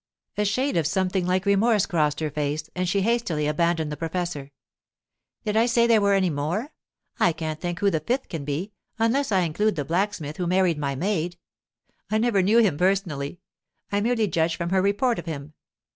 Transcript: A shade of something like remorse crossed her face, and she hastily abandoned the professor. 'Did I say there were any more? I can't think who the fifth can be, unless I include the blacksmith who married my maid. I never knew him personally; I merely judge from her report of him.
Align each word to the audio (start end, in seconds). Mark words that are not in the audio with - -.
A 0.35 0.45
shade 0.45 0.77
of 0.77 0.87
something 0.87 1.27
like 1.27 1.45
remorse 1.45 1.85
crossed 1.85 2.21
her 2.21 2.31
face, 2.31 2.71
and 2.75 2.89
she 2.89 3.01
hastily 3.01 3.45
abandoned 3.45 3.91
the 3.91 3.95
professor. 3.95 4.51
'Did 5.45 5.55
I 5.55 5.67
say 5.67 5.85
there 5.85 6.01
were 6.01 6.15
any 6.15 6.31
more? 6.31 6.73
I 7.19 7.31
can't 7.33 7.61
think 7.61 7.81
who 7.81 7.91
the 7.91 7.99
fifth 7.99 8.27
can 8.27 8.43
be, 8.43 8.71
unless 8.97 9.31
I 9.31 9.41
include 9.41 9.75
the 9.75 9.85
blacksmith 9.85 10.37
who 10.37 10.47
married 10.47 10.79
my 10.79 10.95
maid. 10.95 11.37
I 12.09 12.17
never 12.17 12.41
knew 12.41 12.57
him 12.57 12.77
personally; 12.79 13.41
I 13.91 14.01
merely 14.01 14.27
judge 14.27 14.55
from 14.55 14.71
her 14.71 14.81
report 14.81 15.19
of 15.19 15.27
him. 15.27 15.53